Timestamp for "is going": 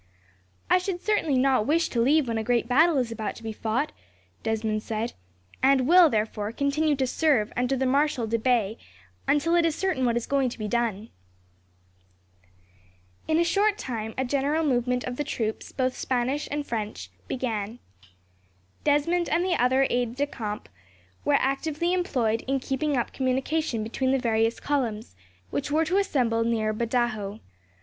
10.17-10.49